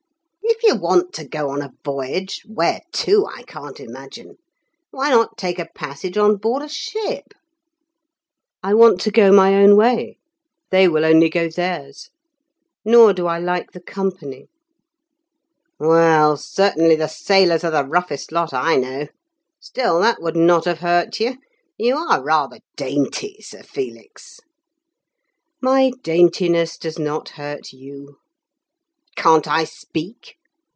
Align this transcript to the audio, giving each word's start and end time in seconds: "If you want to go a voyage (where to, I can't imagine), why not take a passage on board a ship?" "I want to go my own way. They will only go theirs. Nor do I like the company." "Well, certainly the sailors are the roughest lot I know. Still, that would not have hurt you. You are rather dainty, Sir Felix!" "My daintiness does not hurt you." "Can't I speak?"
"If 0.63 0.67
you 0.67 0.75
want 0.79 1.11
to 1.13 1.27
go 1.27 1.55
a 1.59 1.71
voyage 1.83 2.43
(where 2.45 2.81
to, 2.93 3.25
I 3.25 3.41
can't 3.43 3.79
imagine), 3.79 4.37
why 4.91 5.09
not 5.09 5.35
take 5.35 5.57
a 5.57 5.65
passage 5.75 6.17
on 6.17 6.35
board 6.35 6.61
a 6.61 6.69
ship?" 6.69 7.33
"I 8.61 8.75
want 8.75 9.01
to 9.01 9.11
go 9.11 9.31
my 9.31 9.55
own 9.55 9.75
way. 9.75 10.17
They 10.69 10.87
will 10.87 11.03
only 11.03 11.29
go 11.29 11.49
theirs. 11.49 12.09
Nor 12.85 13.11
do 13.11 13.25
I 13.25 13.39
like 13.39 13.71
the 13.71 13.81
company." 13.81 14.49
"Well, 15.79 16.37
certainly 16.37 16.95
the 16.95 17.07
sailors 17.07 17.63
are 17.63 17.71
the 17.71 17.87
roughest 17.87 18.31
lot 18.31 18.53
I 18.53 18.75
know. 18.75 19.07
Still, 19.59 19.99
that 20.01 20.21
would 20.21 20.35
not 20.37 20.65
have 20.65 20.79
hurt 20.79 21.19
you. 21.19 21.37
You 21.77 21.97
are 21.97 22.23
rather 22.23 22.59
dainty, 22.75 23.41
Sir 23.41 23.63
Felix!" 23.63 24.39
"My 25.59 25.91
daintiness 26.03 26.77
does 26.77 26.99
not 26.99 27.29
hurt 27.29 27.73
you." 27.73 28.17
"Can't 29.15 29.47
I 29.47 29.63
speak?" 29.63 30.35